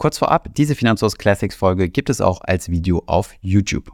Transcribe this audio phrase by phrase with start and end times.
[0.00, 3.92] Kurz vorab, diese Finanzhaus Classics Folge gibt es auch als Video auf YouTube.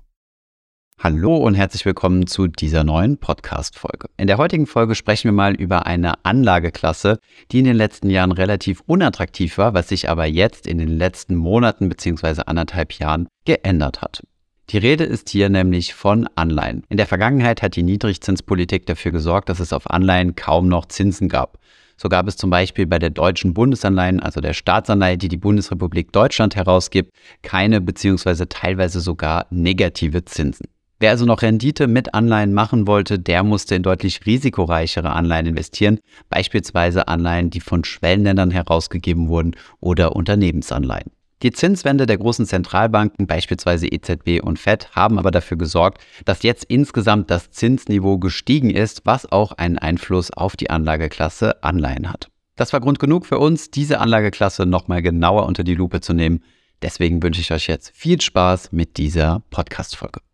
[1.01, 4.09] Hallo und herzlich willkommen zu dieser neuen Podcast-Folge.
[4.17, 7.19] In der heutigen Folge sprechen wir mal über eine Anlageklasse,
[7.51, 11.35] die in den letzten Jahren relativ unattraktiv war, was sich aber jetzt in den letzten
[11.35, 12.43] Monaten bzw.
[12.47, 14.23] anderthalb Jahren geändert hat.
[14.71, 16.85] Die Rede ist hier nämlich von Anleihen.
[16.89, 21.29] In der Vergangenheit hat die Niedrigzinspolitik dafür gesorgt, dass es auf Anleihen kaum noch Zinsen
[21.29, 21.59] gab.
[21.97, 26.13] So gab es zum Beispiel bei der deutschen Bundesanleihen, also der Staatsanleihe, die die Bundesrepublik
[26.13, 27.11] Deutschland herausgibt,
[27.43, 28.47] keine bzw.
[28.49, 30.67] teilweise sogar negative Zinsen.
[30.99, 35.99] Wer also noch Rendite mit Anleihen machen wollte, der musste in deutlich risikoreichere Anleihen investieren,
[36.31, 41.16] beispielsweise Anleihen, die von Schwellenländern herausgegeben wurden oder Unternehmensanleihen.
[41.43, 46.65] Die Zinswende der großen Zentralbanken, beispielsweise EZB und Fed, haben aber dafür gesorgt, dass jetzt
[46.65, 52.31] insgesamt das Zinsniveau gestiegen ist, was auch einen Einfluss auf die Anlageklasse Anleihen hat.
[52.57, 56.43] Das war Grund genug für uns, diese Anlageklasse nochmal genauer unter die Lupe zu nehmen.
[56.81, 60.26] Deswegen wünsche ich euch jetzt viel Spaß mit dieser Podcast-Folge.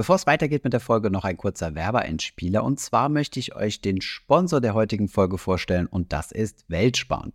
[0.00, 2.64] Bevor es weitergeht mit der Folge, noch ein kurzer Werbeeinspieler.
[2.64, 7.34] Und zwar möchte ich euch den Sponsor der heutigen Folge vorstellen und das ist Weltsparen.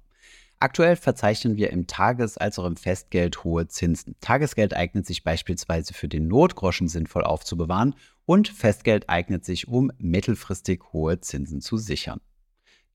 [0.59, 4.16] Aktuell verzeichnen wir im Tages- als auch im Festgeld hohe Zinsen.
[4.19, 7.93] Tagesgeld eignet sich beispielsweise für den Notgroschen sinnvoll aufzubewahren
[8.25, 12.19] und Festgeld eignet sich, um mittelfristig hohe Zinsen zu sichern.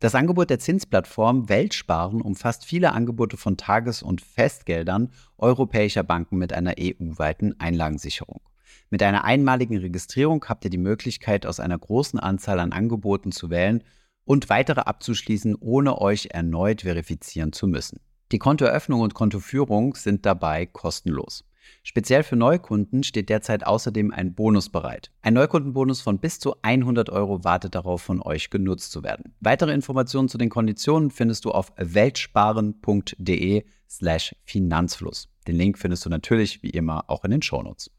[0.01, 6.53] Das Angebot der Zinsplattform Weltsparen umfasst viele Angebote von Tages- und Festgeldern europäischer Banken mit
[6.53, 8.41] einer EU-weiten Einlagensicherung.
[8.91, 13.51] Mit einer einmaligen Registrierung habt ihr die Möglichkeit, aus einer großen Anzahl an Angeboten zu
[13.51, 13.85] wählen
[14.25, 18.01] und weitere abzuschließen, ohne euch erneut verifizieren zu müssen.
[18.33, 21.45] Die Kontoeröffnung und Kontoführung sind dabei kostenlos.
[21.83, 25.11] Speziell für Neukunden steht derzeit außerdem ein Bonus bereit.
[25.23, 29.35] Ein Neukundenbonus von bis zu 100 Euro wartet darauf, von euch genutzt zu werden.
[29.41, 35.29] Weitere Informationen zu den Konditionen findest du auf weltsparen.de slash Finanzfluss.
[35.47, 37.91] Den Link findest du natürlich wie immer auch in den Shownotes.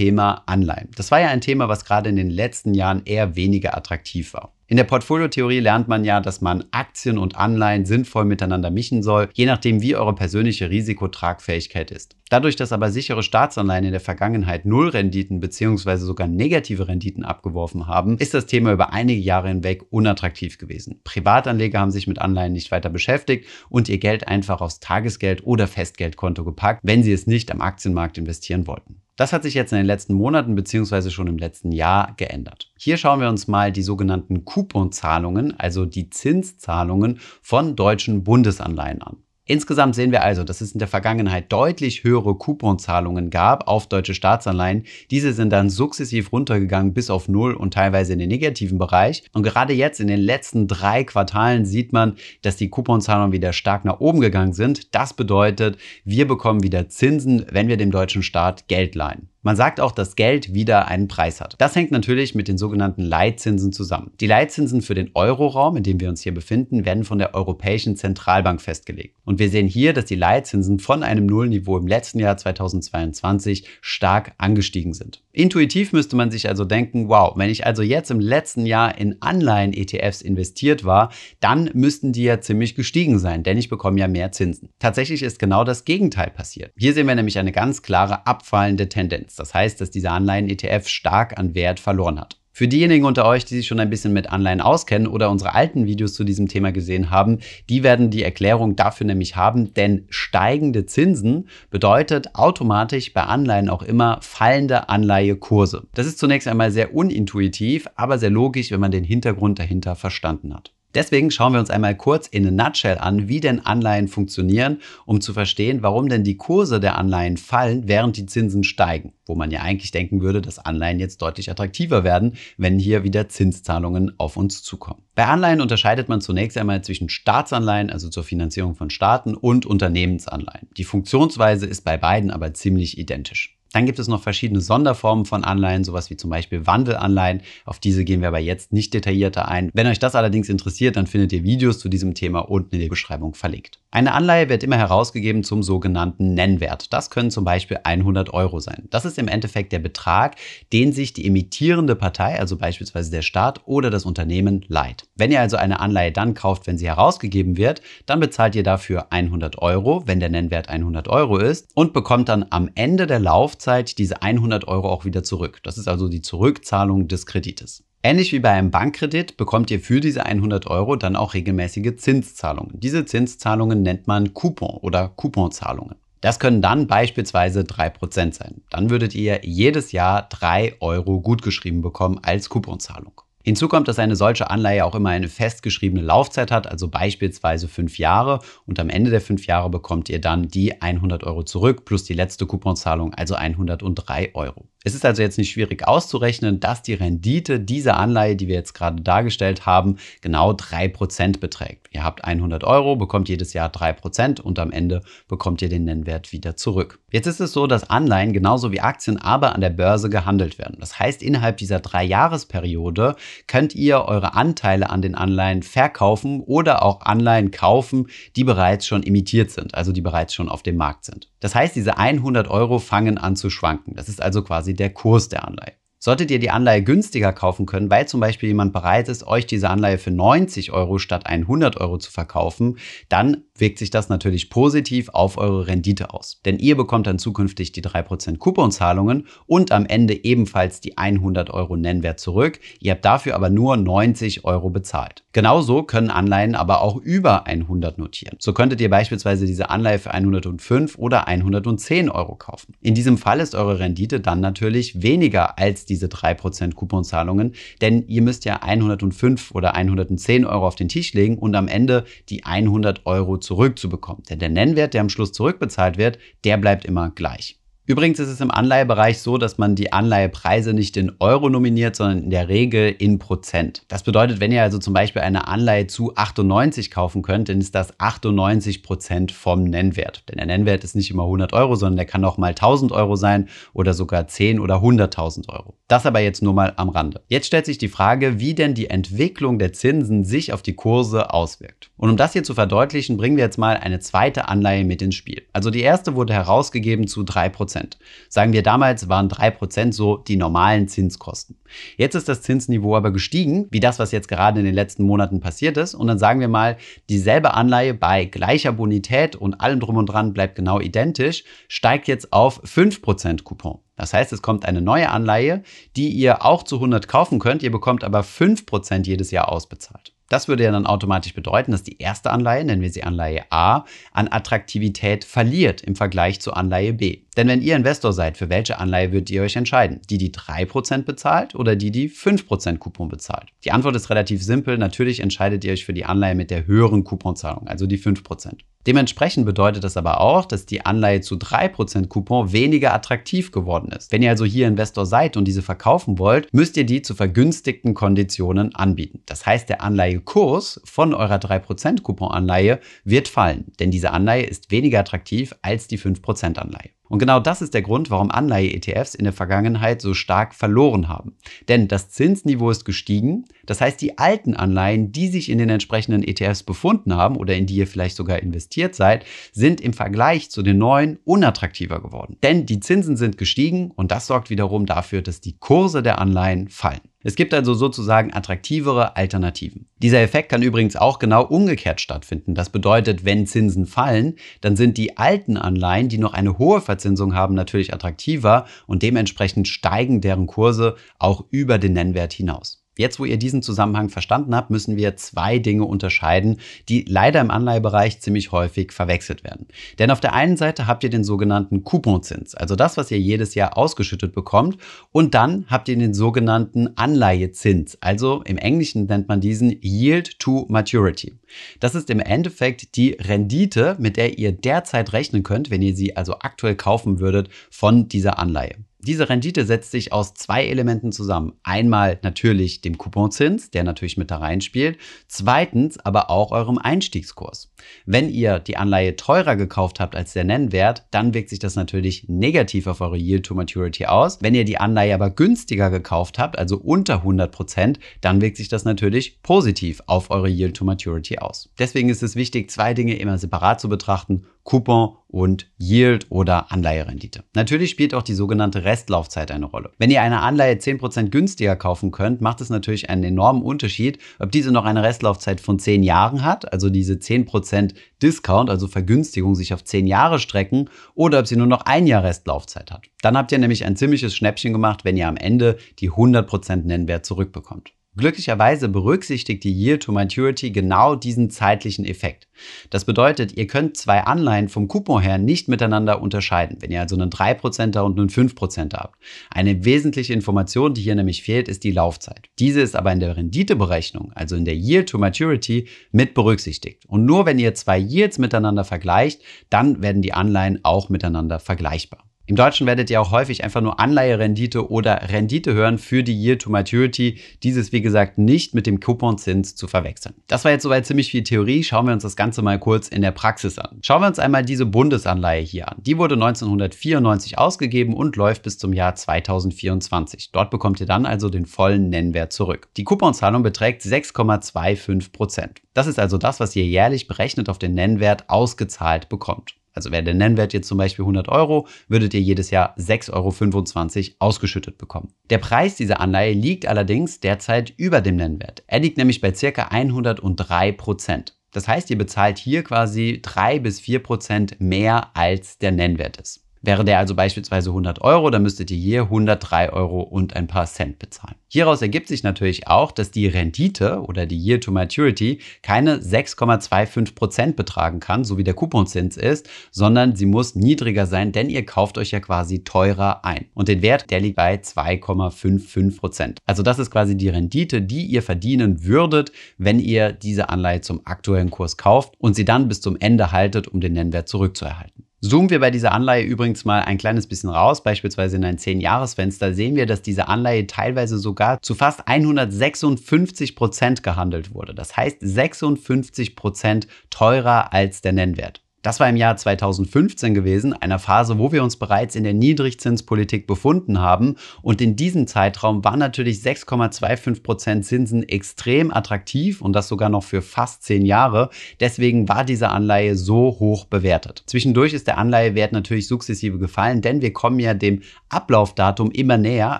[0.00, 0.88] Thema Anleihen.
[0.96, 4.54] Das war ja ein Thema, was gerade in den letzten Jahren eher weniger attraktiv war.
[4.66, 9.28] In der Portfoliotheorie lernt man ja, dass man Aktien und Anleihen sinnvoll miteinander mischen soll,
[9.34, 12.16] je nachdem, wie eure persönliche Risikotragfähigkeit ist.
[12.30, 15.96] Dadurch, dass aber sichere Staatsanleihen in der Vergangenheit Nullrenditen bzw.
[15.96, 21.02] sogar negative Renditen abgeworfen haben, ist das Thema über einige Jahre hinweg unattraktiv gewesen.
[21.04, 25.66] Privatanleger haben sich mit Anleihen nicht weiter beschäftigt und ihr Geld einfach aufs Tagesgeld oder
[25.66, 29.02] Festgeldkonto gepackt, wenn sie es nicht am Aktienmarkt investieren wollten.
[29.20, 31.10] Das hat sich jetzt in den letzten Monaten bzw.
[31.10, 32.72] schon im letzten Jahr geändert.
[32.78, 39.18] Hier schauen wir uns mal die sogenannten Couponzahlungen, also die Zinszahlungen von deutschen Bundesanleihen an.
[39.50, 44.14] Insgesamt sehen wir also, dass es in der Vergangenheit deutlich höhere Couponzahlungen gab auf deutsche
[44.14, 44.84] Staatsanleihen.
[45.10, 49.24] Diese sind dann sukzessiv runtergegangen bis auf Null und teilweise in den negativen Bereich.
[49.32, 53.84] Und gerade jetzt in den letzten drei Quartalen sieht man, dass die Couponzahlungen wieder stark
[53.84, 54.94] nach oben gegangen sind.
[54.94, 59.29] Das bedeutet, wir bekommen wieder Zinsen, wenn wir dem deutschen Staat Geld leihen.
[59.42, 61.54] Man sagt auch, dass Geld wieder einen Preis hat.
[61.56, 64.12] Das hängt natürlich mit den sogenannten Leitzinsen zusammen.
[64.20, 67.96] Die Leitzinsen für den Euroraum, in dem wir uns hier befinden, werden von der Europäischen
[67.96, 69.16] Zentralbank festgelegt.
[69.24, 74.34] Und wir sehen hier, dass die Leitzinsen von einem Nullniveau im letzten Jahr 2022 stark
[74.36, 75.22] angestiegen sind.
[75.32, 79.22] Intuitiv müsste man sich also denken, wow, wenn ich also jetzt im letzten Jahr in
[79.22, 84.32] Anleihen-ETFs investiert war, dann müssten die ja ziemlich gestiegen sein, denn ich bekomme ja mehr
[84.32, 84.70] Zinsen.
[84.80, 86.72] Tatsächlich ist genau das Gegenteil passiert.
[86.76, 89.36] Hier sehen wir nämlich eine ganz klare abfallende Tendenz.
[89.36, 92.39] Das heißt, dass dieser Anleihen-ETF stark an Wert verloren hat.
[92.52, 95.86] Für diejenigen unter euch, die sich schon ein bisschen mit Anleihen auskennen oder unsere alten
[95.86, 97.38] Videos zu diesem Thema gesehen haben,
[97.68, 103.82] die werden die Erklärung dafür nämlich haben, denn steigende Zinsen bedeutet automatisch bei Anleihen auch
[103.82, 105.86] immer fallende Anleihekurse.
[105.94, 110.52] Das ist zunächst einmal sehr unintuitiv, aber sehr logisch, wenn man den Hintergrund dahinter verstanden
[110.52, 110.72] hat.
[110.94, 115.20] Deswegen schauen wir uns einmal kurz in a nutshell an, wie denn Anleihen funktionieren, um
[115.20, 119.12] zu verstehen, warum denn die Kurse der Anleihen fallen, während die Zinsen steigen.
[119.26, 123.28] Wo man ja eigentlich denken würde, dass Anleihen jetzt deutlich attraktiver werden, wenn hier wieder
[123.28, 125.02] Zinszahlungen auf uns zukommen.
[125.14, 130.68] Bei Anleihen unterscheidet man zunächst einmal zwischen Staatsanleihen, also zur Finanzierung von Staaten, und Unternehmensanleihen.
[130.76, 133.59] Die Funktionsweise ist bei beiden aber ziemlich identisch.
[133.72, 137.42] Dann gibt es noch verschiedene Sonderformen von Anleihen, sowas wie zum Beispiel Wandelanleihen.
[137.64, 139.70] Auf diese gehen wir aber jetzt nicht detaillierter ein.
[139.72, 142.88] Wenn euch das allerdings interessiert, dann findet ihr Videos zu diesem Thema unten in der
[142.88, 143.78] Beschreibung verlinkt.
[143.92, 146.92] Eine Anleihe wird immer herausgegeben zum sogenannten Nennwert.
[146.92, 148.86] Das können zum Beispiel 100 Euro sein.
[148.90, 150.36] Das ist im Endeffekt der Betrag,
[150.72, 155.08] den sich die emittierende Partei, also beispielsweise der Staat oder das Unternehmen, leiht.
[155.16, 159.10] Wenn ihr also eine Anleihe dann kauft, wenn sie herausgegeben wird, dann bezahlt ihr dafür
[159.10, 163.98] 100 Euro, wenn der Nennwert 100 Euro ist und bekommt dann am Ende der Laufzeit
[163.98, 165.58] diese 100 Euro auch wieder zurück.
[165.64, 167.82] Das ist also die Zurückzahlung des Kredites.
[168.02, 172.80] Ähnlich wie bei einem Bankkredit bekommt ihr für diese 100 Euro dann auch regelmäßige Zinszahlungen.
[172.80, 175.96] Diese Zinszahlungen nennt man Coupon oder Couponzahlungen.
[176.22, 178.62] Das können dann beispielsweise 3% sein.
[178.70, 183.20] Dann würdet ihr jedes Jahr 3 Euro gutgeschrieben bekommen als Couponzahlung.
[183.42, 187.98] Hinzu kommt, dass eine solche Anleihe auch immer eine festgeschriebene Laufzeit hat, also beispielsweise fünf
[187.98, 188.40] Jahre.
[188.66, 192.14] Und am Ende der fünf Jahre bekommt ihr dann die 100 Euro zurück plus die
[192.14, 194.68] letzte Couponzahlung, also 103 Euro.
[194.82, 198.72] Es ist also jetzt nicht schwierig auszurechnen, dass die Rendite dieser Anleihe, die wir jetzt
[198.72, 201.88] gerade dargestellt haben, genau 3% beträgt.
[201.92, 206.32] Ihr habt 100 Euro, bekommt jedes Jahr 3% und am Ende bekommt ihr den Nennwert
[206.32, 206.98] wieder zurück.
[207.10, 210.78] Jetzt ist es so, dass Anleihen genauso wie Aktien aber an der Börse gehandelt werden.
[210.80, 213.16] Das heißt, innerhalb dieser drei Jahresperiode
[213.48, 219.02] könnt ihr eure Anteile an den Anleihen verkaufen oder auch Anleihen kaufen, die bereits schon
[219.02, 221.28] imitiert sind, also die bereits schon auf dem Markt sind.
[221.40, 223.96] Das heißt, diese 100 Euro fangen an zu schwanken.
[223.96, 225.79] Das ist also quasi der Kurs der Anleihe.
[226.02, 229.68] Solltet ihr die Anleihe günstiger kaufen können, weil zum Beispiel jemand bereit ist, euch diese
[229.68, 232.78] Anleihe für 90 Euro statt 100 Euro zu verkaufen,
[233.10, 236.40] dann wirkt sich das natürlich positiv auf eure Rendite aus.
[236.46, 241.76] Denn ihr bekommt dann zukünftig die 3% Couponzahlungen und am Ende ebenfalls die 100 Euro
[241.76, 242.60] Nennwert zurück.
[242.78, 245.24] Ihr habt dafür aber nur 90 Euro bezahlt.
[245.32, 248.36] Genauso können Anleihen aber auch über 100 notieren.
[248.38, 252.74] So könntet ihr beispielsweise diese Anleihe für 105 oder 110 Euro kaufen.
[252.80, 258.22] In diesem Fall ist eure Rendite dann natürlich weniger als diese 3% Couponzahlungen, denn ihr
[258.22, 263.04] müsst ja 105 oder 110 Euro auf den Tisch legen und am Ende die 100
[263.04, 264.22] Euro zurückzubekommen.
[264.30, 267.59] Denn der Nennwert, der am Schluss zurückbezahlt wird, der bleibt immer gleich.
[267.90, 272.22] Übrigens ist es im Anleihebereich so, dass man die Anleihepreise nicht in Euro nominiert, sondern
[272.22, 273.82] in der Regel in Prozent.
[273.88, 277.74] Das bedeutet, wenn ihr also zum Beispiel eine Anleihe zu 98 kaufen könnt, dann ist
[277.74, 280.22] das 98 Prozent vom Nennwert.
[280.28, 283.16] Denn der Nennwert ist nicht immer 100 Euro, sondern der kann auch mal 1000 Euro
[283.16, 285.74] sein oder sogar 10 oder 100.000 Euro.
[285.88, 287.22] Das aber jetzt nur mal am Rande.
[287.26, 291.34] Jetzt stellt sich die Frage, wie denn die Entwicklung der Zinsen sich auf die Kurse
[291.34, 291.90] auswirkt.
[291.96, 295.16] Und um das hier zu verdeutlichen, bringen wir jetzt mal eine zweite Anleihe mit ins
[295.16, 295.42] Spiel.
[295.52, 297.50] Also die erste wurde herausgegeben zu 3%.
[297.50, 297.79] Prozent.
[298.28, 301.56] Sagen wir damals waren drei Prozent so die normalen Zinskosten.
[301.96, 305.40] Jetzt ist das Zinsniveau aber gestiegen, wie das, was jetzt gerade in den letzten Monaten
[305.40, 305.94] passiert ist.
[305.94, 306.76] Und dann sagen wir mal,
[307.08, 312.32] dieselbe Anleihe bei gleicher Bonität und allem drum und dran bleibt genau identisch, steigt jetzt
[312.32, 313.78] auf 5% Coupon.
[313.96, 315.62] Das heißt, es kommt eine neue Anleihe,
[315.96, 320.14] die ihr auch zu 100 kaufen könnt, ihr bekommt aber 5% jedes Jahr ausbezahlt.
[320.30, 323.84] Das würde ja dann automatisch bedeuten, dass die erste Anleihe, nennen wir sie Anleihe A,
[324.12, 327.22] an Attraktivität verliert im Vergleich zu Anleihe B.
[327.36, 330.00] Denn wenn ihr Investor seid, für welche Anleihe würdet ihr euch entscheiden?
[330.10, 333.50] Die, die 3% bezahlt oder die, die 5% Coupon bezahlt?
[333.64, 334.78] Die Antwort ist relativ simpel.
[334.78, 338.58] Natürlich entscheidet ihr euch für die Anleihe mit der höheren Couponzahlung, also die 5%.
[338.86, 344.10] Dementsprechend bedeutet das aber auch, dass die Anleihe zu 3% Coupon weniger attraktiv geworden ist.
[344.10, 347.92] Wenn ihr also hier Investor seid und diese verkaufen wollt, müsst ihr die zu vergünstigten
[347.92, 349.22] Konditionen anbieten.
[349.26, 355.00] Das heißt, der Anleihekurs von eurer 3% Couponanleihe wird fallen, denn diese Anleihe ist weniger
[355.00, 356.90] attraktiv als die 5% Anleihe.
[357.10, 361.34] Und genau das ist der Grund, warum Anleihe-ETFs in der Vergangenheit so stark verloren haben.
[361.68, 366.22] Denn das Zinsniveau ist gestiegen, das heißt die alten Anleihen, die sich in den entsprechenden
[366.22, 370.62] ETFs befunden haben oder in die ihr vielleicht sogar investiert seid, sind im Vergleich zu
[370.62, 372.36] den neuen unattraktiver geworden.
[372.44, 376.68] Denn die Zinsen sind gestiegen und das sorgt wiederum dafür, dass die Kurse der Anleihen
[376.68, 377.09] fallen.
[377.22, 379.86] Es gibt also sozusagen attraktivere Alternativen.
[379.98, 382.54] Dieser Effekt kann übrigens auch genau umgekehrt stattfinden.
[382.54, 387.34] Das bedeutet, wenn Zinsen fallen, dann sind die alten Anleihen, die noch eine hohe Verzinsung
[387.34, 392.79] haben, natürlich attraktiver und dementsprechend steigen deren Kurse auch über den Nennwert hinaus.
[392.98, 397.50] Jetzt, wo ihr diesen Zusammenhang verstanden habt, müssen wir zwei Dinge unterscheiden, die leider im
[397.50, 399.68] Anleihebereich ziemlich häufig verwechselt werden.
[399.98, 403.54] Denn auf der einen Seite habt ihr den sogenannten Couponzins, also das, was ihr jedes
[403.54, 404.76] Jahr ausgeschüttet bekommt,
[405.12, 410.66] und dann habt ihr den sogenannten Anleihezins, also im Englischen nennt man diesen Yield to
[410.68, 411.38] Maturity.
[411.78, 416.16] Das ist im Endeffekt die Rendite, mit der ihr derzeit rechnen könnt, wenn ihr sie
[416.16, 418.74] also aktuell kaufen würdet von dieser Anleihe.
[419.02, 421.54] Diese Rendite setzt sich aus zwei Elementen zusammen.
[421.62, 424.98] Einmal natürlich dem Couponzins, der natürlich mit da reinspielt.
[425.26, 427.72] Zweitens aber auch eurem Einstiegskurs.
[428.04, 432.28] Wenn ihr die Anleihe teurer gekauft habt als der Nennwert, dann wirkt sich das natürlich
[432.28, 434.38] negativ auf eure Yield to Maturity aus.
[434.42, 438.68] Wenn ihr die Anleihe aber günstiger gekauft habt, also unter 100%, Prozent, dann wirkt sich
[438.68, 441.68] das natürlich positiv auf eure Yield to Maturity aus.
[441.78, 444.46] Deswegen ist es wichtig, zwei Dinge immer separat zu betrachten.
[444.70, 447.42] Coupon und Yield oder Anleiherendite.
[447.56, 449.90] Natürlich spielt auch die sogenannte Restlaufzeit eine Rolle.
[449.98, 454.52] Wenn ihr eine Anleihe 10% günstiger kaufen könnt, macht es natürlich einen enormen Unterschied, ob
[454.52, 459.74] diese noch eine Restlaufzeit von 10 Jahren hat, also diese 10% Discount, also Vergünstigung sich
[459.74, 463.06] auf 10 Jahre strecken, oder ob sie nur noch ein Jahr Restlaufzeit hat.
[463.22, 467.26] Dann habt ihr nämlich ein ziemliches Schnäppchen gemacht, wenn ihr am Ende die 100% Nennwert
[467.26, 467.92] zurückbekommt.
[468.16, 472.48] Glücklicherweise berücksichtigt die Yield to Maturity genau diesen zeitlichen Effekt.
[472.90, 477.14] Das bedeutet, ihr könnt zwei Anleihen vom Coupon her nicht miteinander unterscheiden, wenn ihr also
[477.14, 479.16] einen 3%er und einen 5%er habt.
[479.50, 482.48] Eine wesentliche Information, die hier nämlich fehlt, ist die Laufzeit.
[482.58, 487.06] Diese ist aber in der Renditeberechnung, also in der Yield to Maturity, mit berücksichtigt.
[487.06, 489.40] Und nur wenn ihr zwei Yields miteinander vergleicht,
[489.70, 492.29] dann werden die Anleihen auch miteinander vergleichbar.
[492.50, 496.58] Im Deutschen werdet ihr auch häufig einfach nur Anleiherendite oder Rendite hören für die Year
[496.58, 497.38] to Maturity.
[497.62, 500.34] Dieses, wie gesagt, nicht mit dem Couponzins zu verwechseln.
[500.48, 501.84] Das war jetzt soweit ziemlich viel Theorie.
[501.84, 504.00] Schauen wir uns das Ganze mal kurz in der Praxis an.
[504.02, 505.98] Schauen wir uns einmal diese Bundesanleihe hier an.
[506.00, 510.50] Die wurde 1994 ausgegeben und läuft bis zum Jahr 2024.
[510.50, 512.88] Dort bekommt ihr dann also den vollen Nennwert zurück.
[512.96, 515.82] Die Couponzahlung beträgt 6,25 Prozent.
[515.94, 519.76] Das ist also das, was ihr jährlich berechnet auf den Nennwert ausgezahlt bekommt.
[519.92, 524.36] Also wäre der Nennwert jetzt zum Beispiel 100 Euro, würdet ihr jedes Jahr 6,25 Euro
[524.38, 525.32] ausgeschüttet bekommen.
[525.50, 528.82] Der Preis dieser Anleihe liegt allerdings derzeit über dem Nennwert.
[528.86, 529.82] Er liegt nämlich bei ca.
[529.82, 531.56] 103 Prozent.
[531.72, 536.64] Das heißt, ihr bezahlt hier quasi 3 bis 4 Prozent mehr als der Nennwert ist.
[536.82, 540.86] Wäre der also beispielsweise 100 Euro, dann müsstet ihr hier 103 Euro und ein paar
[540.86, 541.56] Cent bezahlen.
[541.68, 547.34] Hieraus ergibt sich natürlich auch, dass die Rendite oder die Year to Maturity keine 6,25
[547.34, 551.84] Prozent betragen kann, so wie der Couponzins ist, sondern sie muss niedriger sein, denn ihr
[551.84, 553.66] kauft euch ja quasi teurer ein.
[553.74, 556.18] Und den Wert, der liegt bei 2,55%.
[556.18, 556.58] Prozent.
[556.66, 561.20] Also das ist quasi die Rendite, die ihr verdienen würdet, wenn ihr diese Anleihe zum
[561.24, 565.29] aktuellen Kurs kauft und sie dann bis zum Ende haltet, um den Nennwert zurückzuerhalten.
[565.42, 569.72] Zoomen wir bei dieser Anleihe übrigens mal ein kleines bisschen raus, beispielsweise in ein 10-Jahres-Fenster,
[569.72, 574.94] sehen wir, dass diese Anleihe teilweise sogar zu fast 156 Prozent gehandelt wurde.
[574.94, 578.82] Das heißt 56 Prozent teurer als der Nennwert.
[579.02, 583.66] Das war im Jahr 2015 gewesen, einer Phase, wo wir uns bereits in der Niedrigzinspolitik
[583.66, 584.56] befunden haben.
[584.82, 590.60] Und in diesem Zeitraum waren natürlich 6,25% Zinsen extrem attraktiv und das sogar noch für
[590.60, 591.70] fast zehn Jahre.
[591.98, 594.64] Deswegen war diese Anleihe so hoch bewertet.
[594.66, 599.98] Zwischendurch ist der Anleihewert natürlich sukzessive gefallen, denn wir kommen ja dem Ablaufdatum immer näher,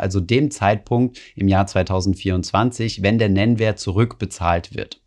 [0.00, 4.99] also dem Zeitpunkt im Jahr 2024, wenn der Nennwert zurückbezahlt wird.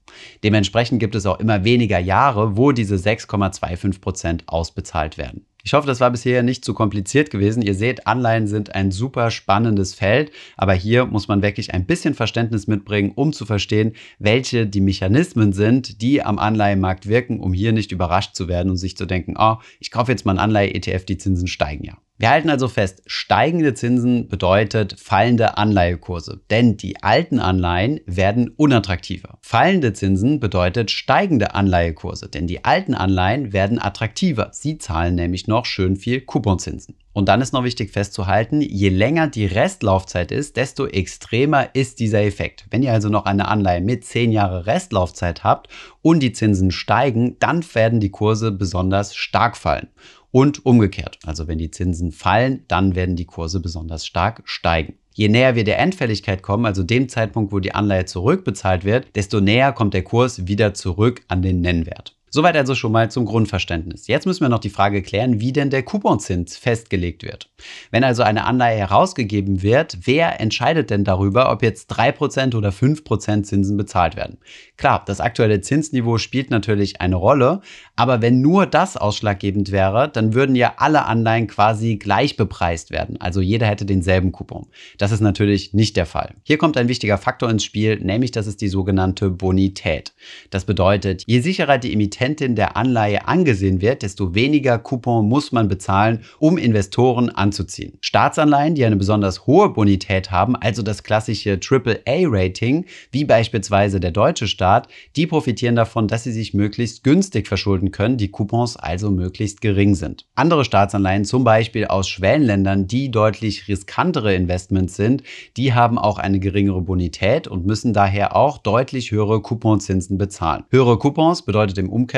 [0.44, 5.46] Dementsprechend gibt es auch immer weniger Jahre, wo diese 6,25 Prozent ausbezahlt werden.
[5.66, 7.62] Ich hoffe, das war bisher nicht zu kompliziert gewesen.
[7.62, 12.16] Ihr seht, Anleihen sind ein super spannendes Feld, aber hier muss man wirklich ein bisschen
[12.16, 17.72] Verständnis mitbringen, um zu verstehen, welche die Mechanismen sind, die am Anleihenmarkt wirken, um hier
[17.72, 21.06] nicht überrascht zu werden und sich zu denken, oh, ich kaufe jetzt mal einen Anleihe-ETF,
[21.06, 21.98] die Zinsen steigen ja.
[22.24, 29.40] Wir halten also fest, steigende Zinsen bedeutet fallende Anleihekurse, denn die alten Anleihen werden unattraktiver.
[29.42, 34.52] Fallende Zinsen bedeutet steigende Anleihekurse, denn die alten Anleihen werden attraktiver.
[34.54, 36.96] Sie zahlen nämlich noch schön viel Couponzinsen.
[37.14, 42.24] Und dann ist noch wichtig festzuhalten, je länger die Restlaufzeit ist, desto extremer ist dieser
[42.24, 42.66] Effekt.
[42.72, 45.70] Wenn ihr also noch eine Anleihe mit 10 Jahre Restlaufzeit habt
[46.02, 49.90] und die Zinsen steigen, dann werden die Kurse besonders stark fallen
[50.32, 51.20] und umgekehrt.
[51.26, 54.96] Also wenn die Zinsen fallen, dann werden die Kurse besonders stark steigen.
[55.14, 59.40] Je näher wir der Endfälligkeit kommen, also dem Zeitpunkt, wo die Anleihe zurückbezahlt wird, desto
[59.40, 62.16] näher kommt der Kurs wieder zurück an den Nennwert.
[62.36, 64.08] Soweit also schon mal zum Grundverständnis.
[64.08, 67.52] Jetzt müssen wir noch die Frage klären, wie denn der Couponzins festgelegt wird.
[67.92, 73.44] Wenn also eine Anleihe herausgegeben wird, wer entscheidet denn darüber, ob jetzt 3% oder 5%
[73.44, 74.40] Zinsen bezahlt werden?
[74.78, 77.62] Klar, das aktuelle Zinsniveau spielt natürlich eine Rolle,
[77.96, 83.22] aber wenn nur das ausschlaggebend wäre, dann würden ja alle Anleihen quasi gleich bepreist werden.
[83.22, 84.66] Also jeder hätte denselben Coupon.
[84.98, 86.34] Das ist natürlich nicht der Fall.
[86.42, 90.16] Hier kommt ein wichtiger Faktor ins Spiel, nämlich das ist die sogenannte Bonität.
[90.50, 95.68] Das bedeutet, je sicherer die Emittentin der Anleihe angesehen wird, desto weniger Coupon muss man
[95.68, 97.98] bezahlen, um Investoren anzuziehen.
[98.00, 104.48] Staatsanleihen, die eine besonders hohe Bonität haben, also das klassische AAA-Rating, wie beispielsweise der deutsche
[104.48, 104.88] Staat,
[105.18, 109.94] die profitieren davon, dass sie sich möglichst günstig verschulden können, die Coupons also möglichst gering
[109.96, 110.26] sind.
[110.36, 115.24] Andere Staatsanleihen, zum Beispiel aus Schwellenländern, die deutlich riskantere Investments sind,
[115.58, 120.64] die haben auch eine geringere Bonität und müssen daher auch deutlich höhere Couponzinsen bezahlen.
[120.70, 122.13] Höhere Coupons bedeutet im Umkehrschluss,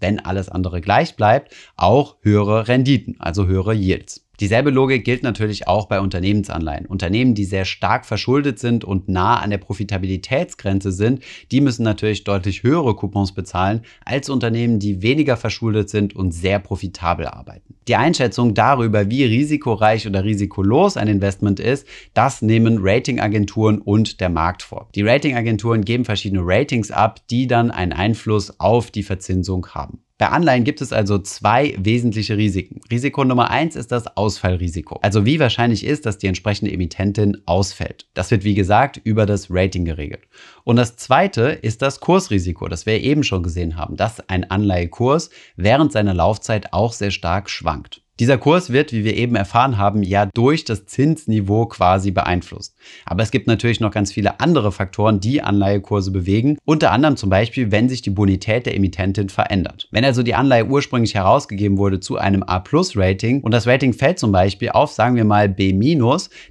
[0.00, 4.27] wenn alles andere gleich bleibt, auch höhere Renditen, also höhere Yields.
[4.40, 6.86] Dieselbe Logik gilt natürlich auch bei Unternehmensanleihen.
[6.86, 12.22] Unternehmen, die sehr stark verschuldet sind und nah an der Profitabilitätsgrenze sind, die müssen natürlich
[12.22, 17.74] deutlich höhere Coupons bezahlen als Unternehmen, die weniger verschuldet sind und sehr profitabel arbeiten.
[17.88, 24.28] Die Einschätzung darüber, wie risikoreich oder risikolos ein Investment ist, das nehmen Ratingagenturen und der
[24.28, 24.88] Markt vor.
[24.94, 30.02] Die Ratingagenturen geben verschiedene Ratings ab, die dann einen Einfluss auf die Verzinsung haben.
[30.18, 32.80] Bei Anleihen gibt es also zwei wesentliche Risiken.
[32.90, 34.98] Risiko Nummer eins ist das Ausfallrisiko.
[35.00, 38.08] Also wie wahrscheinlich ist, dass die entsprechende Emittentin ausfällt.
[38.14, 40.26] Das wird wie gesagt über das Rating geregelt.
[40.64, 45.30] Und das zweite ist das Kursrisiko, das wir eben schon gesehen haben, dass ein Anleihekurs
[45.54, 48.02] während seiner Laufzeit auch sehr stark schwankt.
[48.20, 52.74] Dieser Kurs wird, wie wir eben erfahren haben, ja durch das Zinsniveau quasi beeinflusst.
[53.06, 56.58] Aber es gibt natürlich noch ganz viele andere Faktoren, die Anleihekurse bewegen.
[56.64, 59.86] Unter anderem zum Beispiel, wenn sich die Bonität der Emittentin verändert.
[59.92, 64.32] Wenn also die Anleihe ursprünglich herausgegeben wurde zu einem A-Plus-Rating und das Rating fällt zum
[64.32, 65.68] Beispiel auf, sagen wir mal B-,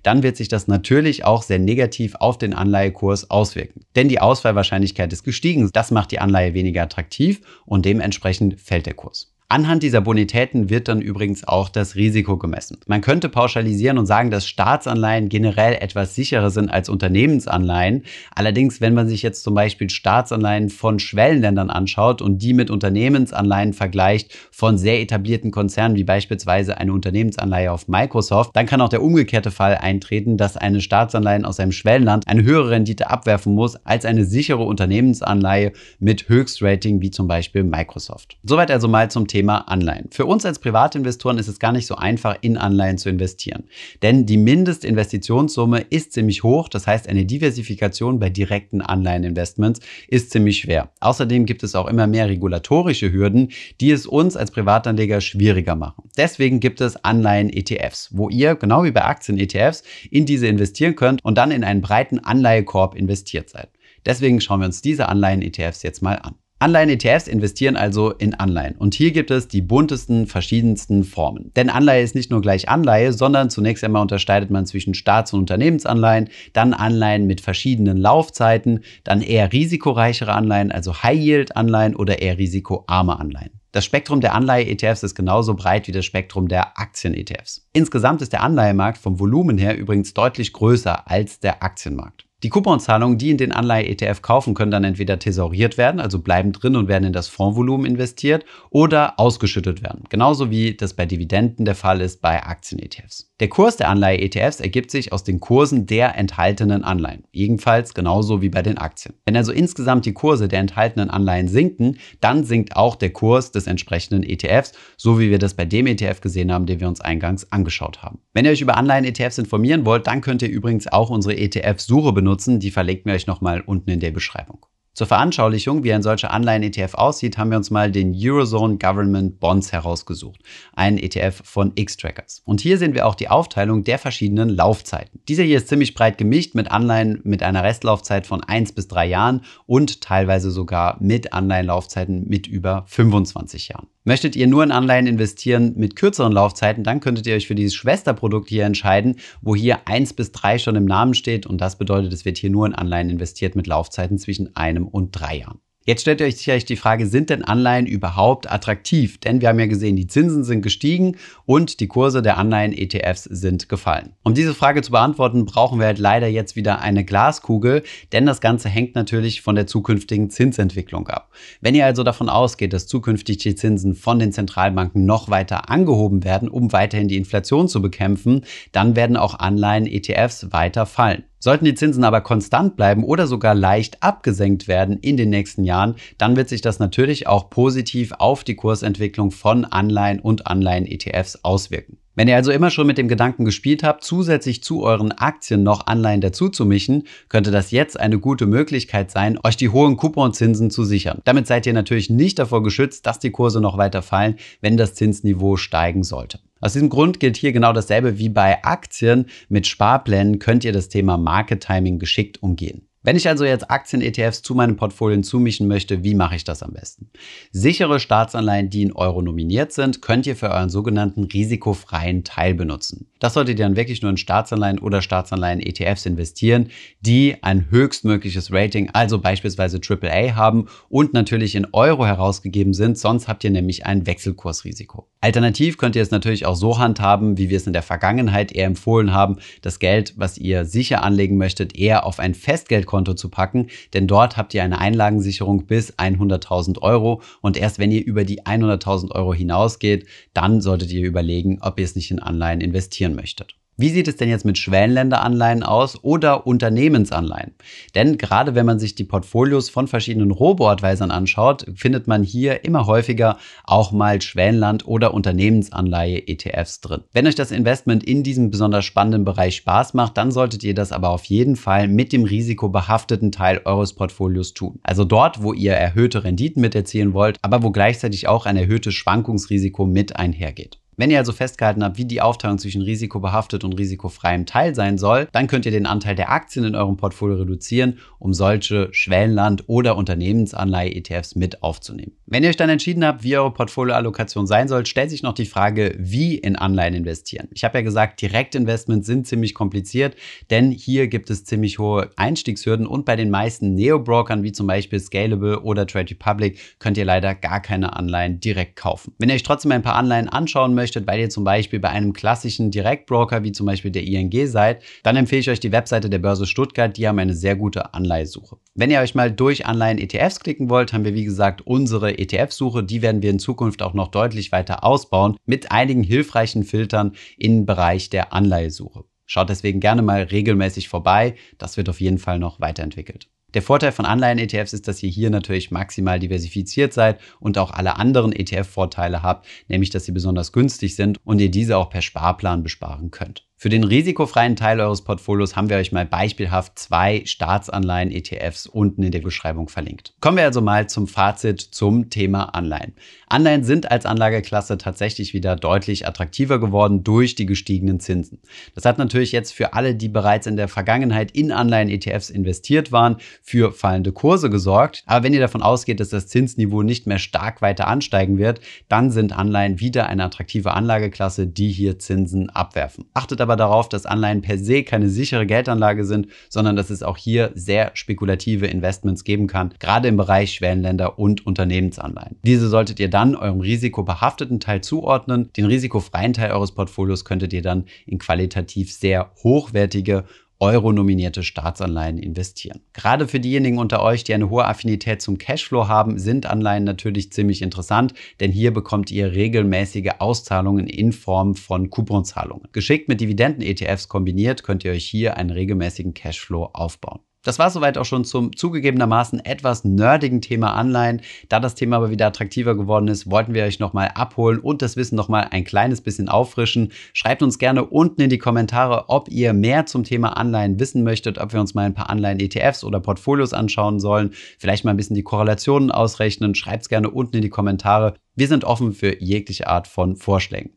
[0.03, 3.81] dann wird sich das natürlich auch sehr negativ auf den Anleihekurs auswirken.
[3.95, 5.69] Denn die Ausfallwahrscheinlichkeit ist gestiegen.
[5.74, 9.37] Das macht die Anleihe weniger attraktiv und dementsprechend fällt der Kurs.
[9.49, 12.79] Anhand dieser Bonitäten wird dann übrigens auch das Risiko gemessen.
[12.85, 18.03] Man könnte pauschalisieren und sagen, dass Staatsanleihen generell etwas sicherer sind als Unternehmensanleihen.
[18.35, 23.71] Allerdings, wenn man sich jetzt zum Beispiel Staatsanleihen von Schwellenländern anschaut und die mit Unternehmensanleihen
[23.71, 29.01] vergleicht von sehr etablierten Konzernen wie beispielsweise eine Unternehmensanleihe auf Microsoft, dann kann auch der
[29.01, 34.03] umgekehrte Fall eintreten, dass eine Staatsanleihen aus einem Schwellenland eine höhere Rendite abwerfen muss als
[34.03, 38.35] eine sichere Unternehmensanleihe mit Höchstrating wie zum Beispiel Microsoft.
[38.43, 40.08] Soweit also mal zum Thema Thema Anleihen.
[40.10, 43.65] Für uns als Privatinvestoren ist es gar nicht so einfach, in Anleihen zu investieren.
[44.01, 46.70] Denn die Mindestinvestitionssumme ist ziemlich hoch.
[46.70, 50.89] Das heißt, eine Diversifikation bei direkten Anleiheninvestments ist ziemlich schwer.
[51.01, 56.10] Außerdem gibt es auch immer mehr regulatorische Hürden, die es uns als Privatanleger schwieriger machen.
[56.17, 61.38] Deswegen gibt es Anleihen-ETFs, wo ihr, genau wie bei Aktien-ETFs, in diese investieren könnt und
[61.38, 63.70] dann in einen breiten Anleihekorb investiert seid.
[64.03, 66.34] Deswegen schauen wir uns diese Anleihen-ETFs jetzt mal an.
[66.59, 68.75] Anleihen-ETFs investieren also in Anleihen.
[68.77, 71.51] Und hier gibt es die buntesten, verschiedensten Formen.
[71.55, 75.41] Denn Anleihe ist nicht nur gleich Anleihe, sondern zunächst einmal unterscheidet man zwischen Staats- und
[75.41, 83.19] Unternehmensanleihen, dann Anleihen mit verschiedenen Laufzeiten, dann eher risikoreichere Anleihen, also High-Yield-Anleihen oder eher risikoarme
[83.19, 83.51] Anleihen.
[83.71, 87.67] Das Spektrum der Anleihe-ETFs ist genauso breit wie das Spektrum der Aktien-ETFs.
[87.73, 92.26] Insgesamt ist der Anleihemarkt vom Volumen her übrigens deutlich größer als der Aktienmarkt.
[92.44, 96.75] Die Couponzahlungen, die in den Anleihe-ETF kaufen, können dann entweder thesauriert werden, also bleiben drin
[96.75, 100.04] und werden in das Fondsvolumen investiert, oder ausgeschüttet werden.
[100.10, 103.34] Genauso wie das bei Dividenden der Fall ist bei Aktien-ETFs.
[103.39, 107.23] Der Kurs der Anleihe-ETFs ergibt sich aus den Kursen der enthaltenen Anleihen.
[107.32, 109.13] Ebenfalls genauso wie bei den Aktien.
[109.26, 113.67] Wenn also insgesamt die Kurse der enthaltenen Anleihen sinken, dann sinkt auch der Kurs des
[113.67, 117.52] entsprechenden ETFs, so wie wir das bei dem ETF gesehen haben, den wir uns eingangs
[117.52, 118.21] angeschaut haben.
[118.34, 122.60] Wenn ihr euch über Anleihen-ETFs informieren wollt, dann könnt ihr übrigens auch unsere ETF-Suche benutzen
[122.60, 124.65] die verlinken wir euch nochmal unten in der Beschreibung.
[124.97, 129.71] Zur Veranschaulichung, wie ein solcher Anleihen-ETF aussieht, haben wir uns mal den Eurozone Government Bonds
[129.71, 130.41] herausgesucht,
[130.73, 132.41] einen ETF von X-Trackers.
[132.45, 135.19] Und hier sehen wir auch die Aufteilung der verschiedenen Laufzeiten.
[135.27, 139.05] Dieser hier ist ziemlich breit gemischt mit Anleihen mit einer Restlaufzeit von 1 bis 3
[139.05, 143.86] Jahren und teilweise sogar mit Anleihenlaufzeiten mit über 25 Jahren.
[144.07, 147.75] Möchtet ihr nur in Anleihen investieren mit kürzeren Laufzeiten, dann könntet ihr euch für dieses
[147.75, 152.13] Schwesterprodukt hier entscheiden, wo hier 1 bis 3 schon im Namen steht und das bedeutet,
[152.13, 155.60] es wird hier nur in Anleihen investiert mit Laufzeiten zwischen einem und drei Jahren.
[155.88, 159.21] Jetzt stellt ihr euch sicherlich die Frage, sind denn Anleihen überhaupt attraktiv?
[159.21, 163.69] Denn wir haben ja gesehen, die Zinsen sind gestiegen und die Kurse der Anleihen-ETFs sind
[163.69, 164.12] gefallen.
[164.23, 168.41] Um diese Frage zu beantworten, brauchen wir halt leider jetzt wieder eine Glaskugel, denn das
[168.41, 171.32] Ganze hängt natürlich von der zukünftigen Zinsentwicklung ab.
[171.62, 176.26] Wenn ihr also davon ausgeht, dass zukünftig die Zinsen von den Zentralbanken noch weiter angehoben
[176.26, 178.41] werden, um weiterhin die Inflation zu bekämpfen,
[178.73, 181.23] dann werden auch Anleihen-ETFs weiter fallen.
[181.39, 185.95] Sollten die Zinsen aber konstant bleiben oder sogar leicht abgesenkt werden in den nächsten Jahren,
[186.17, 191.97] dann wird sich das natürlich auch positiv auf die Kursentwicklung von Anleihen und Anleihen-ETFs auswirken.
[192.17, 195.86] Wenn ihr also immer schon mit dem Gedanken gespielt habt, zusätzlich zu euren Aktien noch
[195.86, 200.71] Anleihen dazu zu mischen, könnte das jetzt eine gute Möglichkeit sein, euch die hohen Couponzinsen
[200.71, 201.21] zu sichern.
[201.25, 204.95] Damit seid ihr natürlich nicht davor geschützt, dass die Kurse noch weiter fallen, wenn das
[204.95, 206.39] Zinsniveau steigen sollte.
[206.60, 209.27] Aus diesem Grund gilt hier genau dasselbe wie bei Aktien.
[209.47, 212.88] Mit Sparplänen könnt ihr das Thema Market Timing geschickt umgehen.
[213.03, 216.73] Wenn ich also jetzt Aktien-ETFs zu meinem Portfolio hinzumischen möchte, wie mache ich das am
[216.73, 217.10] besten?
[217.51, 223.07] Sichere Staatsanleihen, die in Euro nominiert sind, könnt ihr für euren sogenannten risikofreien Teil benutzen.
[223.19, 226.69] Das solltet ihr dann wirklich nur in Staatsanleihen oder Staatsanleihen-ETFs investieren,
[227.01, 233.27] die ein höchstmögliches Rating, also beispielsweise AAA haben und natürlich in Euro herausgegeben sind, sonst
[233.27, 235.07] habt ihr nämlich ein Wechselkursrisiko.
[235.21, 238.67] Alternativ könnt ihr es natürlich auch so handhaben, wie wir es in der Vergangenheit eher
[238.67, 243.29] empfohlen haben, das Geld, was ihr sicher anlegen möchtet, eher auf ein Festgeldkonto Bankkonto zu
[243.29, 248.23] packen, denn dort habt ihr eine Einlagensicherung bis 100.000 Euro und erst wenn ihr über
[248.23, 253.15] die 100.000 Euro hinausgeht, dann solltet ihr überlegen, ob ihr es nicht in Anleihen investieren
[253.15, 253.55] möchtet.
[253.79, 257.53] Wie sieht es denn jetzt mit Schwellenländeranleihen aus oder Unternehmensanleihen?
[257.93, 262.87] Denn gerade wenn man sich die Portfolios von verschiedenen Robo-Advisern anschaut, findet man hier immer
[262.87, 267.03] häufiger auch mal Schwellenland- oder Unternehmensanleihe-ETFs drin.
[267.13, 270.91] Wenn euch das Investment in diesem besonders spannenden Bereich Spaß macht, dann solltet ihr das
[270.91, 274.79] aber auf jeden Fall mit dem risikobehafteten Teil eures Portfolios tun.
[274.81, 279.85] Also dort, wo ihr erhöhte Renditen miterzielen wollt, aber wo gleichzeitig auch ein erhöhtes Schwankungsrisiko
[279.85, 280.79] mit einhergeht.
[280.99, 285.27] Wenn ihr also festgehalten habt, wie die Aufteilung zwischen risikobehaftet und risikofreiem Teil sein soll,
[285.31, 289.95] dann könnt ihr den Anteil der Aktien in eurem Portfolio reduzieren, um solche Schwellenland- oder
[289.95, 292.13] Unternehmensanleihe-ETFs mit aufzunehmen.
[292.25, 295.45] Wenn ihr euch dann entschieden habt, wie eure Portfolioallokation sein soll, stellt sich noch die
[295.45, 297.47] Frage, wie in Anleihen investieren.
[297.53, 300.15] Ich habe ja gesagt, Direktinvestments sind ziemlich kompliziert,
[300.49, 304.99] denn hier gibt es ziemlich hohe Einstiegshürden und bei den meisten Neo-Brokern wie zum Beispiel
[304.99, 309.13] Scalable oder Trade Republic könnt ihr leider gar keine Anleihen direkt kaufen.
[309.19, 311.89] Wenn ihr euch trotzdem ein paar Anleihen anschauen möchtet, möchtet, weil ihr zum Beispiel bei
[311.89, 316.10] einem klassischen Direktbroker wie zum Beispiel der ING seid, dann empfehle ich euch die Webseite
[316.10, 316.95] der Börse Stuttgart.
[316.95, 318.56] Die haben eine sehr gute Anleihesuche.
[318.73, 322.84] Wenn ihr euch mal durch Anleihen-ETFs klicken wollt, haben wir wie gesagt unsere ETF-Suche.
[322.84, 327.65] Die werden wir in Zukunft auch noch deutlich weiter ausbauen mit einigen hilfreichen Filtern im
[327.65, 329.04] Bereich der Anleihesuche.
[329.26, 331.36] Schaut deswegen gerne mal regelmäßig vorbei.
[331.58, 333.28] Das wird auf jeden Fall noch weiterentwickelt.
[333.58, 337.96] Der Vorteil von Anleihen-ETFs ist, dass ihr hier natürlich maximal diversifiziert seid und auch alle
[337.96, 342.62] anderen ETF-Vorteile habt, nämlich dass sie besonders günstig sind und ihr diese auch per Sparplan
[342.62, 343.46] besparen könnt.
[343.60, 349.10] Für den risikofreien Teil eures Portfolios haben wir euch mal beispielhaft zwei Staatsanleihen-ETFs unten in
[349.10, 350.13] der Beschreibung verlinkt.
[350.22, 352.93] Kommen wir also mal zum Fazit zum Thema Anleihen.
[353.26, 358.41] Anleihen sind als Anlageklasse tatsächlich wieder deutlich attraktiver geworden durch die gestiegenen Zinsen.
[358.76, 363.17] Das hat natürlich jetzt für alle, die bereits in der Vergangenheit in Anleihen-ETFs investiert waren,
[363.41, 365.02] für fallende Kurse gesorgt.
[365.08, 369.10] Aber wenn ihr davon ausgeht, dass das Zinsniveau nicht mehr stark weiter ansteigen wird, dann
[369.10, 373.06] sind Anleihen wieder eine attraktive Anlageklasse, die hier Zinsen abwerfen.
[373.15, 377.15] Achtet aber darauf, dass Anleihen per se keine sichere Geldanlage sind, sondern dass es auch
[377.15, 382.36] hier sehr spekulative Investments geben kann, gerade im Bereich Schwellenländer und Unternehmensanleihen.
[382.43, 385.49] Diese solltet ihr dann eurem risikobehafteten Teil zuordnen.
[385.55, 390.25] Den risikofreien Teil eures Portfolios könntet ihr dann in qualitativ sehr hochwertige
[390.60, 392.82] Euro-nominierte Staatsanleihen investieren.
[392.93, 397.32] Gerade für diejenigen unter euch, die eine hohe Affinität zum Cashflow haben, sind Anleihen natürlich
[397.32, 402.67] ziemlich interessant, denn hier bekommt ihr regelmäßige Auszahlungen in Form von Couponzahlungen.
[402.72, 407.20] Geschickt mit Dividenden-ETFs kombiniert könnt ihr euch hier einen regelmäßigen Cashflow aufbauen.
[407.43, 411.21] Das war soweit auch schon zum zugegebenermaßen etwas nerdigen Thema Anleihen.
[411.50, 414.97] Da das Thema aber wieder attraktiver geworden ist, wollten wir euch nochmal abholen und das
[414.97, 416.91] Wissen nochmal ein kleines bisschen auffrischen.
[417.13, 421.38] Schreibt uns gerne unten in die Kommentare, ob ihr mehr zum Thema Anleihen wissen möchtet,
[421.38, 425.15] ob wir uns mal ein paar Anleihen-ETFs oder Portfolios anschauen sollen, vielleicht mal ein bisschen
[425.15, 426.56] die Korrelationen ausrechnen.
[426.56, 428.15] Schreibt es gerne unten in die Kommentare.
[428.36, 430.76] Wir sind offen für jegliche Art von Vorschlägen.